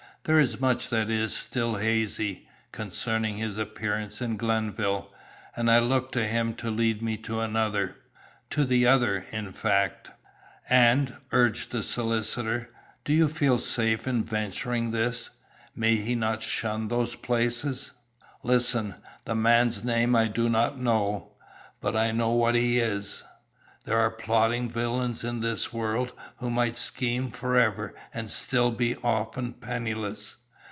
There 0.23 0.37
is 0.37 0.59
much 0.61 0.89
that 0.89 1.09
is 1.09 1.35
still 1.35 1.77
hazy, 1.77 2.47
concerning 2.71 3.37
his 3.37 3.57
appearance 3.57 4.21
in 4.21 4.37
Glenville, 4.37 5.11
and 5.55 5.69
I 5.71 5.79
look 5.79 6.11
to 6.11 6.27
him 6.27 6.53
to 6.57 6.69
lead 6.69 7.01
me 7.01 7.17
to 7.25 7.39
another 7.41 7.95
to 8.51 8.63
the 8.63 8.85
other, 8.85 9.25
in 9.31 9.51
fact." 9.51 10.11
"And," 10.69 11.15
urged 11.31 11.71
the 11.71 11.81
solicitor, 11.81 12.69
"do 13.03 13.13
you 13.13 13.27
feel 13.27 13.57
safe 13.57 14.05
in 14.07 14.23
venturing 14.23 14.91
this? 14.91 15.31
May 15.75 15.95
he 15.95 16.13
not 16.13 16.43
shun 16.43 16.89
those 16.89 17.15
places?" 17.15 17.89
"Listen! 18.43 18.93
The 19.25 19.33
man's 19.33 19.83
name 19.83 20.15
I 20.15 20.27
do 20.27 20.47
not 20.47 20.77
know, 20.77 21.31
but 21.81 21.95
I 21.95 22.11
know 22.11 22.29
what 22.29 22.53
he 22.53 22.77
is. 22.79 23.23
There 23.83 23.97
are 23.99 24.11
plotting 24.11 24.69
villains 24.69 25.23
in 25.23 25.39
this 25.39 25.73
world, 25.73 26.13
who 26.37 26.51
might 26.51 26.75
scheme 26.75 27.31
forever 27.31 27.95
and 28.13 28.29
still 28.29 28.69
be 28.69 28.95
often 28.97 29.53
penniless. 29.53 30.37